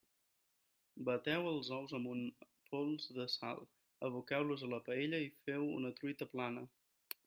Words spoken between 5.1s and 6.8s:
i feu una truita plana.